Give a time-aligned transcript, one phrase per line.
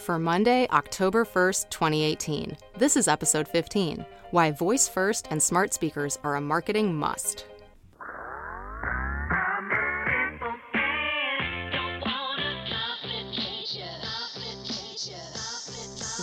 [0.00, 2.56] for Monday, October 1st, 2018.
[2.78, 7.44] This is episode 15 Why Voice First and Smart Speakers Are a Marketing Must.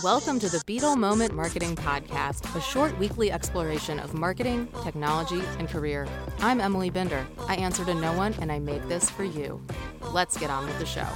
[0.02, 5.68] Welcome to the Beetle Moment Marketing Podcast, a short weekly exploration of marketing, technology, and
[5.68, 6.06] career.
[6.40, 7.26] I'm Emily Binder.
[7.46, 9.60] I answer to no one, and I make this for you.
[10.12, 11.06] Let's get on with the show.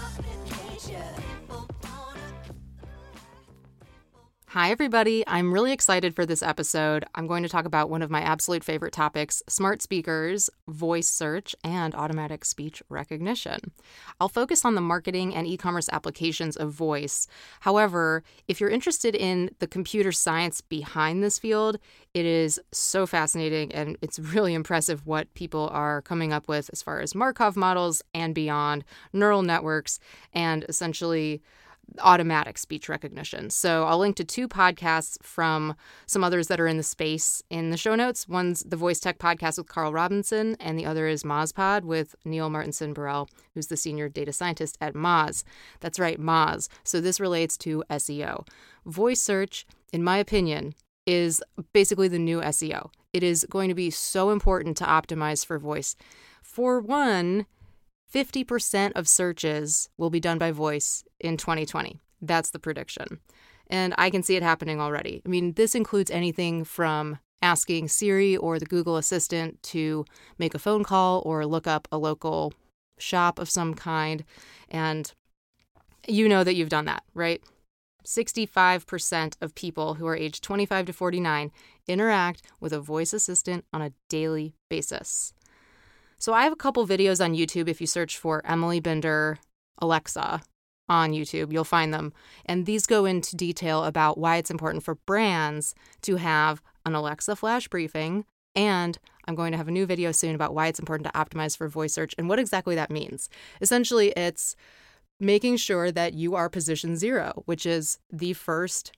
[4.53, 5.25] Hi, everybody.
[5.27, 7.07] I'm really excited for this episode.
[7.15, 11.57] I'm going to talk about one of my absolute favorite topics smart speakers, voice search,
[11.65, 13.73] and automatic speech recognition.
[14.21, 17.27] I'll focus on the marketing and e commerce applications of voice.
[17.61, 21.79] However, if you're interested in the computer science behind this field,
[22.13, 26.83] it is so fascinating and it's really impressive what people are coming up with as
[26.83, 29.99] far as Markov models and beyond, neural networks,
[30.35, 31.41] and essentially
[32.01, 33.51] automatic speech recognition.
[33.51, 35.75] So I'll link to two podcasts from
[36.06, 38.28] some others that are in the space in the show notes.
[38.28, 42.50] One's the Voice Tech podcast with Carl Robinson, and the other is MozPod with Neil
[42.50, 45.44] Martinson Burrell, who's the senior data scientist at Moz.
[45.81, 46.69] That's right, Moz.
[46.84, 48.47] So this relates to SEO.
[48.86, 50.75] Voice search, in my opinion,
[51.06, 52.91] is basically the new SEO.
[53.12, 55.97] It is going to be so important to optimize for voice.
[56.42, 57.47] For one,
[58.12, 61.98] 50% of searches will be done by voice in 2020.
[62.20, 63.20] That's the prediction.
[63.69, 65.22] And I can see it happening already.
[65.24, 70.04] I mean, this includes anything from asking Siri or the Google Assistant to
[70.38, 72.52] make a phone call or look up a local
[72.98, 74.24] shop of some kind.
[74.69, 75.10] And
[76.06, 77.42] you know that you've done that, right?
[78.04, 81.50] 65% of people who are aged 25 to 49
[81.86, 85.32] interact with a voice assistant on a daily basis.
[86.23, 87.67] So I have a couple videos on YouTube.
[87.67, 89.41] If you search for Emily Binder
[89.78, 90.41] Alexa
[90.89, 92.12] on YouTube, you'll find them.
[92.47, 97.34] And these go into detail about why it's important for brands to have an Alexa
[97.34, 98.25] flash briefing.
[98.55, 101.56] And I'm going to have a new video soon about why it's important to optimize
[101.56, 103.28] for voice search and what exactly that means.
[103.61, 104.55] Essentially, it's
[105.19, 108.93] making sure that you are position zero, which is the first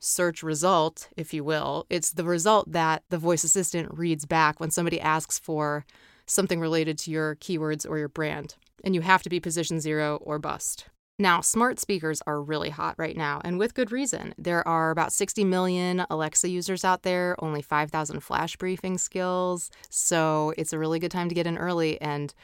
[0.00, 1.84] search result, if you will.
[1.90, 5.84] It's the result that the voice assistant reads back when somebody asks for
[6.26, 8.54] something related to your keywords or your brand.
[8.82, 10.86] And you have to be position zero or bust.
[11.18, 14.34] Now, smart speakers are really hot right now, and with good reason.
[14.36, 19.70] There are about 60 million Alexa users out there, only 5,000 flash briefing skills.
[19.90, 22.00] So it's a really good time to get in early.
[22.00, 22.34] And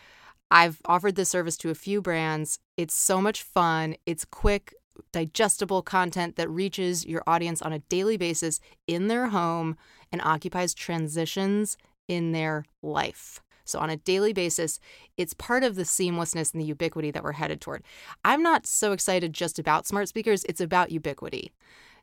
[0.53, 2.61] I've offered this service to a few brands.
[2.77, 4.73] It's so much fun, it's quick,
[5.13, 9.77] digestible content that reaches your audience on a daily basis in their home
[10.13, 11.77] and occupies transitions
[12.07, 13.41] in their life.
[13.71, 14.81] So, on a daily basis,
[15.17, 17.83] it's part of the seamlessness and the ubiquity that we're headed toward.
[18.25, 21.53] I'm not so excited just about smart speakers, it's about ubiquity.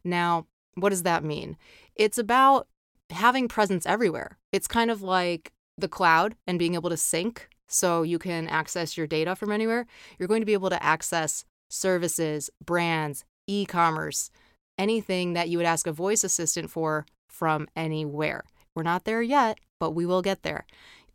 [0.04, 1.58] Now, what does that mean?
[1.96, 2.68] It's about
[3.10, 4.38] having presence everywhere.
[4.52, 8.98] It's kind of like the cloud and being able to sync so you can access
[8.98, 9.86] your data from anywhere.
[10.18, 14.30] You're going to be able to access services, brands, e commerce,
[14.78, 18.44] anything that you would ask a voice assistant for from anywhere.
[18.76, 20.66] We're not there yet, but we will get there.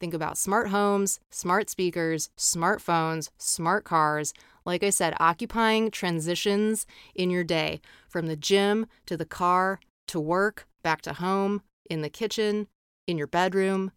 [0.02, 4.34] Think about smart homes, smart speakers, smartphones, smart cars.
[4.64, 10.18] Like I said, occupying transitions in your day from the gym to the car to
[10.18, 12.66] work, back to home, in the kitchen,
[13.06, 13.92] in your bedroom,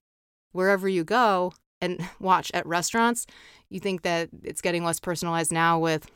[0.51, 1.53] wherever you go.
[1.81, 3.25] And watch at restaurants,
[3.71, 6.11] you think that it's getting less personalized now with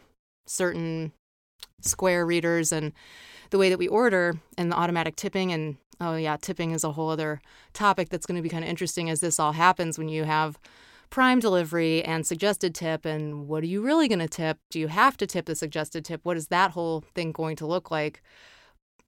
[0.45, 1.13] certain
[1.81, 2.93] square readers and
[3.49, 6.91] the way that we order and the automatic tipping and oh yeah, tipping is a
[6.91, 7.41] whole other
[7.73, 10.59] topic that's going to be kind of interesting as this all happens when you have
[11.09, 14.59] prime delivery and suggested tip and what are you really going to tip?
[14.69, 16.21] Do you have to tip the suggested tip?
[16.23, 18.21] What is that whole thing going to look like?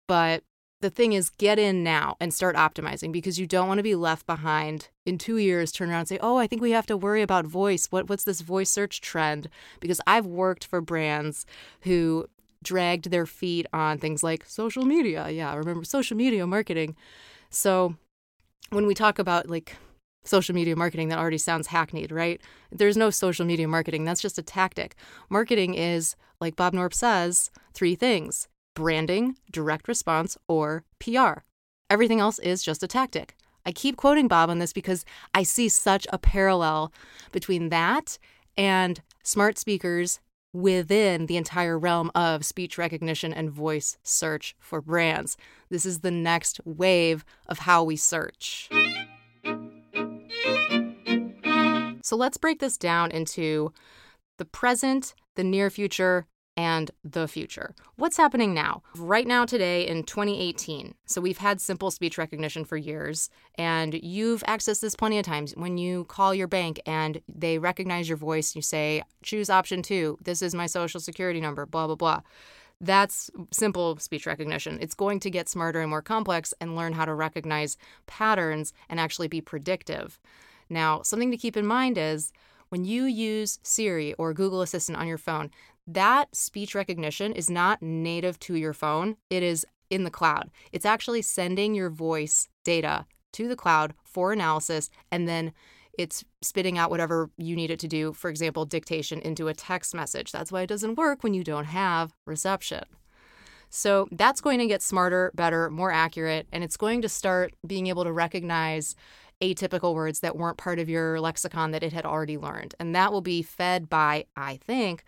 [0.07, 0.43] But
[0.81, 3.95] the thing is get in now and start optimizing because you don't want to be
[3.95, 6.97] left behind in 2 years turn around and say, "Oh, I think we have to
[6.97, 7.87] worry about voice.
[7.91, 9.47] What what's this voice search trend?"
[9.79, 11.45] Because I've worked for brands
[11.81, 12.25] who
[12.63, 15.29] dragged their feet on things like social media.
[15.29, 16.95] Yeah, remember social media marketing.
[17.49, 17.95] So
[18.69, 19.75] when we talk about like
[20.23, 22.41] social media marketing, that already sounds hackneyed, right?
[22.71, 24.05] There's no social media marketing.
[24.05, 24.95] That's just a tactic.
[25.29, 31.41] Marketing is, like Bob Knorpp says, three things branding, direct response, or PR.
[31.89, 33.35] Everything else is just a tactic.
[33.65, 35.05] I keep quoting Bob on this because
[35.35, 36.93] I see such a parallel
[37.31, 38.17] between that
[38.57, 40.19] and smart speakers
[40.53, 45.37] within the entire realm of speech recognition and voice search for brands.
[45.69, 48.69] This is the next wave of how we search.
[52.03, 53.71] So let's break this down into
[54.37, 56.25] the present, the near future,
[56.57, 57.73] and the future.
[57.95, 58.83] What's happening now?
[58.95, 60.93] Right now, today in 2018.
[61.05, 65.53] So we've had simple speech recognition for years, and you've accessed this plenty of times.
[65.55, 70.17] When you call your bank and they recognize your voice, you say, choose option two.
[70.23, 72.21] This is my social security number, blah, blah, blah.
[72.81, 74.79] That's simple speech recognition.
[74.81, 77.77] It's going to get smarter and more complex and learn how to recognize
[78.07, 80.19] patterns and actually be predictive.
[80.67, 82.33] Now, something to keep in mind is
[82.69, 85.51] when you use Siri or Google Assistant on your phone,
[85.87, 90.49] that speech recognition is not native to your phone, it is in the cloud.
[90.71, 95.53] It's actually sending your voice data to the cloud for analysis and then
[95.97, 99.93] it's spitting out whatever you need it to do, for example, dictation into a text
[99.93, 100.31] message.
[100.31, 102.83] That's why it doesn't work when you don't have reception.
[103.69, 107.87] So that's going to get smarter, better, more accurate, and it's going to start being
[107.87, 108.95] able to recognize
[109.41, 112.75] atypical words that weren't part of your lexicon that it had already learned.
[112.79, 115.03] And that will be fed by, I think,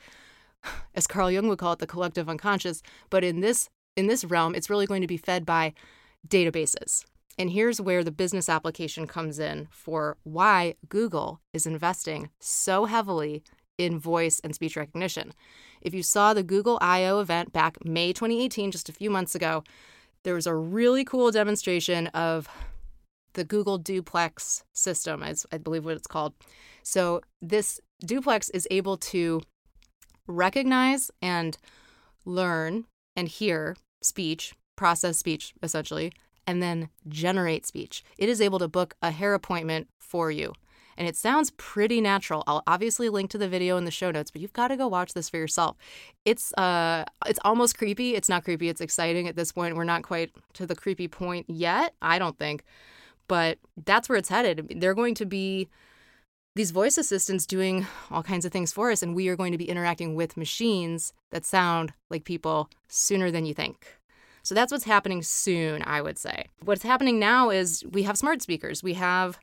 [0.96, 2.82] as Carl Jung would call it, the collective unconscious.
[3.10, 5.74] But in this in this realm, it's really going to be fed by
[6.28, 7.06] databases.
[7.38, 13.44] And here's where the business application comes in for why Google is investing so heavily
[13.78, 15.34] in voice and speech recognition.
[15.82, 19.64] If you saw the Google I/O event back May 2018, just a few months ago,
[20.24, 22.48] there was a really cool demonstration of
[23.34, 26.34] the Google Duplex system, as I believe what it's called.
[26.84, 29.42] So this duplex is able to
[30.28, 31.58] recognize and
[32.26, 32.86] learn
[33.16, 36.12] and hear speech, process speech essentially,
[36.46, 38.04] and then generate speech.
[38.18, 40.54] It is able to book a hair appointment for you.
[40.96, 42.44] And it sounds pretty natural.
[42.46, 44.88] I'll obviously link to the video in the show notes, but you've got to go
[44.88, 45.76] watch this for yourself.
[46.24, 48.16] It's uh it's almost creepy.
[48.16, 49.76] It's not creepy, it's exciting at this point.
[49.76, 52.64] We're not quite to the creepy point yet, I don't think.
[53.28, 54.76] But that's where it's headed.
[54.80, 55.70] They're going to be
[56.56, 59.58] these voice assistants doing all kinds of things for us, and we are going to
[59.58, 63.88] be interacting with machines that sound like people sooner than you think.
[64.44, 66.48] So that's what's happening soon, I would say.
[66.64, 68.84] What's happening now is we have smart speakers.
[68.84, 69.40] We have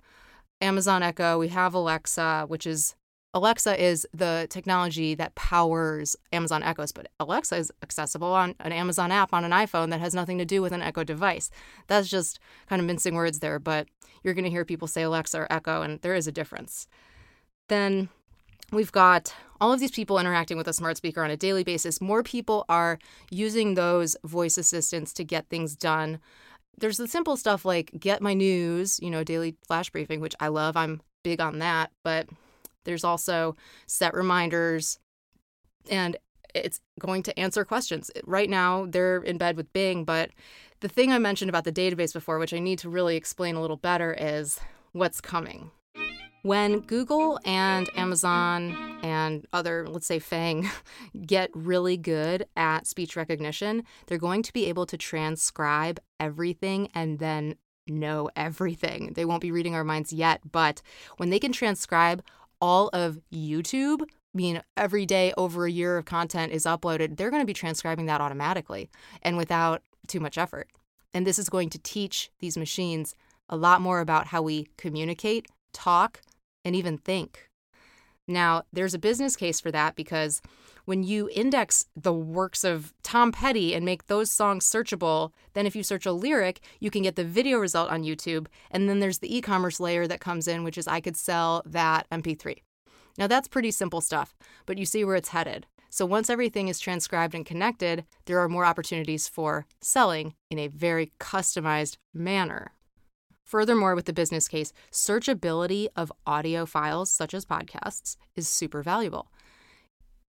[0.61, 2.95] Amazon Echo, we have Alexa, which is
[3.33, 9.13] Alexa is the technology that powers Amazon Echoes, but Alexa is accessible on an Amazon
[9.13, 11.49] app on an iPhone that has nothing to do with an Echo device.
[11.87, 13.87] That's just kind of mincing words there, but
[14.25, 16.89] you're going to hear people say Alexa or Echo, and there is a difference.
[17.69, 18.09] Then
[18.73, 22.01] we've got all of these people interacting with a smart speaker on a daily basis.
[22.01, 22.99] More people are
[23.31, 26.19] using those voice assistants to get things done.
[26.79, 30.49] There's the simple stuff like get my news, you know, daily flash briefing, which I
[30.49, 30.77] love.
[30.77, 32.29] I'm big on that, but
[32.85, 33.57] there's also
[33.87, 34.99] set reminders
[35.91, 36.17] and
[36.55, 38.11] it's going to answer questions.
[38.25, 40.31] Right now, they're in bed with Bing, but
[40.81, 43.61] the thing I mentioned about the database before, which I need to really explain a
[43.61, 44.59] little better, is
[44.93, 45.71] what's coming.
[46.43, 50.71] When Google and Amazon and other, let's say FANG,
[51.27, 57.19] get really good at speech recognition, they're going to be able to transcribe everything and
[57.19, 57.57] then
[57.87, 59.13] know everything.
[59.15, 60.81] They won't be reading our minds yet, but
[61.19, 62.23] when they can transcribe
[62.61, 67.31] all of YouTube, I mean, every day over a year of content is uploaded, they're
[67.31, 68.91] going to be transcribing that automatically
[69.23, 70.69] and without too much effort.
[71.13, 73.15] And this is going to teach these machines
[73.49, 76.21] a lot more about how we communicate, talk,
[76.65, 77.49] and even think.
[78.29, 80.41] Now, there's a business case for that because
[80.91, 85.77] when you index the works of Tom Petty and make those songs searchable, then if
[85.77, 88.49] you search a lyric, you can get the video result on YouTube.
[88.73, 91.63] And then there's the e commerce layer that comes in, which is I could sell
[91.65, 92.57] that MP3.
[93.17, 95.65] Now, that's pretty simple stuff, but you see where it's headed.
[95.91, 100.67] So, once everything is transcribed and connected, there are more opportunities for selling in a
[100.67, 102.73] very customized manner.
[103.45, 109.31] Furthermore, with the business case, searchability of audio files, such as podcasts, is super valuable.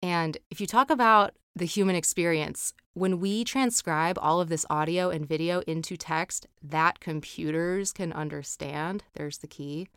[0.02, 5.10] And if you talk about the human experience, when we transcribe all of this audio
[5.10, 9.88] and video into text that computers can understand, there's the key,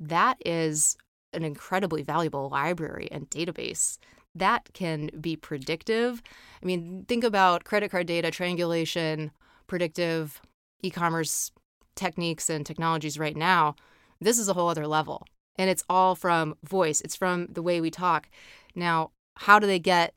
[0.00, 0.96] that is
[1.32, 3.98] an incredibly valuable library and database
[4.34, 6.22] that can be predictive.
[6.62, 9.30] I mean, think about credit card data, triangulation,
[9.66, 10.40] predictive
[10.82, 11.52] e commerce
[11.94, 13.76] techniques and technologies right now.
[14.20, 15.26] This is a whole other level.
[15.56, 18.28] And it's all from voice, it's from the way we talk.
[18.74, 20.14] Now, how do they get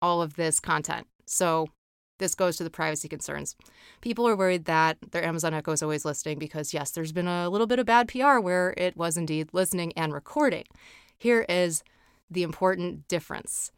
[0.00, 1.06] all of this content?
[1.26, 1.68] So,
[2.20, 3.56] this goes to the privacy concerns.
[4.00, 7.48] People are worried that their Amazon Echo is always listening because, yes, there's been a
[7.48, 10.64] little bit of bad PR where it was indeed listening and recording.
[11.18, 11.82] Here is
[12.30, 13.72] the important difference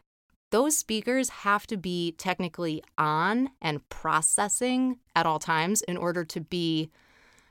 [0.50, 6.40] those speakers have to be technically on and processing at all times in order to
[6.40, 6.90] be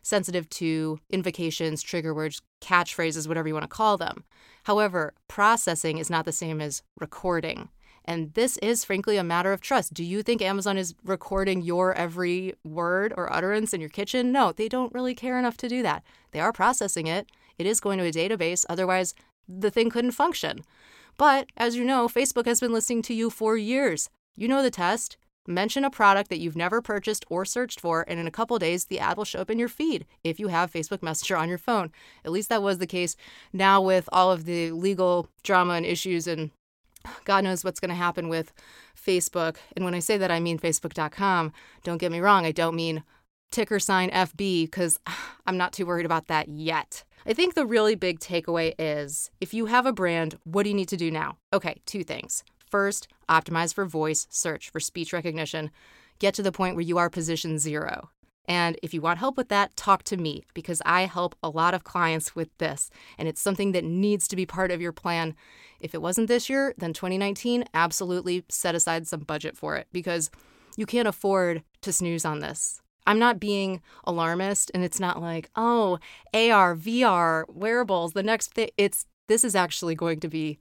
[0.01, 4.23] sensitive to invocations, trigger words, catchphrases, whatever you want to call them.
[4.63, 7.69] However, processing is not the same as recording.
[8.03, 9.93] And this is frankly a matter of trust.
[9.93, 14.31] Do you think Amazon is recording your every word or utterance in your kitchen?
[14.31, 16.03] No, they don't really care enough to do that.
[16.31, 17.31] They are processing it.
[17.57, 19.15] It is going to a database, otherwise,
[19.47, 20.61] the thing couldn't function.
[21.17, 24.09] But as you know, Facebook has been listening to you for years.
[24.35, 25.17] You know the test.
[25.47, 28.85] Mention a product that you've never purchased or searched for, and in a couple days,
[28.85, 31.59] the ad will show up in your feed if you have Facebook Messenger on your
[31.59, 31.91] phone.
[32.23, 33.15] At least that was the case.
[33.53, 36.49] Now, with all of the legal drama and issues, and
[37.25, 38.53] God knows what's going to happen with
[38.95, 39.57] Facebook.
[39.75, 41.53] And when I say that, I mean Facebook.com.
[41.83, 43.03] Don't get me wrong, I don't mean
[43.51, 44.99] ticker sign FB because
[45.45, 47.03] I'm not too worried about that yet.
[47.27, 50.75] I think the really big takeaway is if you have a brand, what do you
[50.75, 51.37] need to do now?
[51.53, 52.43] Okay, two things.
[52.69, 55.71] First, optimize for voice search for speech recognition.
[56.19, 58.09] Get to the point where you are position zero.
[58.47, 61.73] And if you want help with that, talk to me because I help a lot
[61.73, 62.89] of clients with this.
[63.17, 65.35] And it's something that needs to be part of your plan.
[65.79, 70.29] If it wasn't this year, then 2019, absolutely set aside some budget for it because
[70.77, 72.81] you can't afford to snooze on this.
[73.07, 75.99] I'm not being alarmist and it's not like, oh,
[76.33, 78.69] AR, VR, wearables, the next thing.
[78.77, 80.59] It's this is actually going to be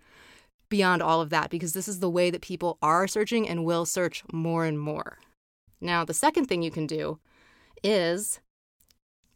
[0.69, 3.85] beyond all of that because this is the way that people are searching and will
[3.87, 5.19] search more and more.
[5.81, 7.19] Now, the second thing you can do
[7.83, 8.41] is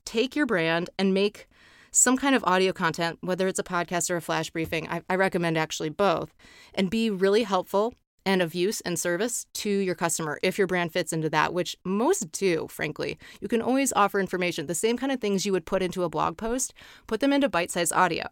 [0.04, 1.49] take your brand and make
[1.90, 4.88] some kind of audio content, whether it's a podcast or a flash briefing.
[4.88, 6.35] I, I, recommend actually both,
[6.75, 7.94] and be really helpful
[8.25, 11.76] and of use and service to your customer if your brand fits into that, which
[11.85, 13.18] most do, frankly.
[13.40, 16.11] You can always offer information, the same kind of things you would put into a
[16.11, 16.75] blog post,
[17.06, 18.26] put them into bite sized audio.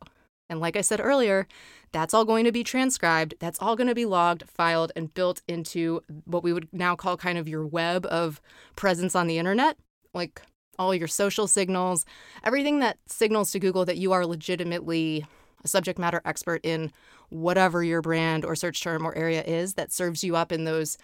[0.49, 1.47] And like I said earlier,
[1.93, 3.35] that's all going to be transcribed.
[3.41, 7.17] That's all going to be logged, filed, and built into what we would now call
[7.17, 8.41] kind of your web of
[8.77, 9.77] presence on the internet,
[10.15, 10.43] like
[10.79, 12.05] all your social signals,
[12.45, 15.27] everything that signals to Google that you are legitimately
[15.65, 16.93] a subject matter expert in
[17.31, 20.97] whatever your brand or search term or area is that serves you up in those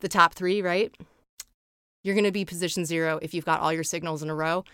[0.00, 0.94] the top 3, right?
[2.04, 4.64] You're going to be position 0 if you've got all your signals in a row.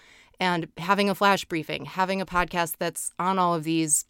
[0.41, 4.07] And having a flash briefing, having a podcast that's on all of these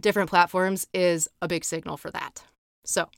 [0.00, 2.44] different platforms is a big signal for that.
[2.84, 3.08] So,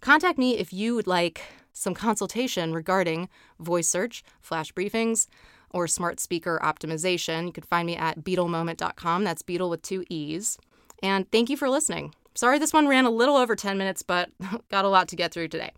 [0.00, 5.26] contact me if you would like some consultation regarding voice search, flash briefings,
[5.70, 7.46] or smart speaker optimization.
[7.46, 9.24] You can find me at beetlemoment.com.
[9.24, 10.58] That's Beetle with two E's.
[11.02, 12.14] And thank you for listening.
[12.34, 14.30] Sorry this one ran a little over 10 minutes, but
[14.70, 15.72] got a lot to get through today.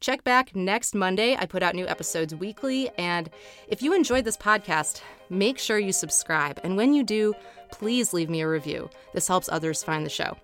[0.00, 1.36] Check back next Monday.
[1.36, 2.90] I put out new episodes weekly.
[2.98, 3.28] And
[3.66, 6.60] if you enjoyed this podcast, make sure you subscribe.
[6.62, 7.34] And when you do,
[7.72, 8.90] please leave me a review.
[9.12, 10.36] This helps others find the show.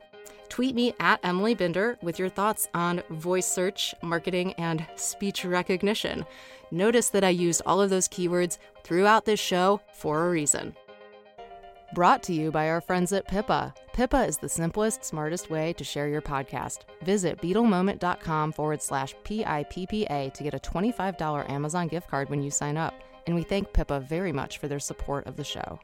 [0.49, 6.25] Tweet me at Emily Binder with your thoughts on voice search, marketing, and speech recognition.
[6.71, 10.75] Notice that I used all of those keywords throughout this show for a reason.
[11.95, 13.75] Brought to you by our friends at Pippa.
[13.95, 16.81] Pippa is the simplest, smartest way to share your podcast.
[17.05, 22.77] Visit beetlemoment.com forward slash PIPPA to get a $25 Amazon gift card when you sign
[22.77, 22.93] up.
[23.29, 25.79] And we thank Pippa very much for their support of the show.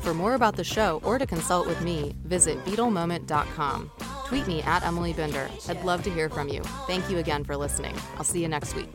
[0.00, 3.90] For more about the show or to consult with me, visit beetlemoment.com.
[4.26, 5.48] Tweet me at Emily Binder.
[5.66, 6.60] I'd love to hear from you.
[6.86, 7.96] Thank you again for listening.
[8.18, 8.94] I'll see you next week.